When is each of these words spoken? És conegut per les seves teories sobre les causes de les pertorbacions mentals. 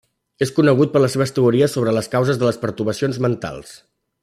És 0.45 0.51
conegut 0.59 0.93
per 0.95 1.01
les 1.03 1.13
seves 1.17 1.33
teories 1.35 1.77
sobre 1.77 1.95
les 1.97 2.09
causes 2.15 2.41
de 2.41 2.49
les 2.51 2.59
pertorbacions 2.65 3.21
mentals. 3.27 3.79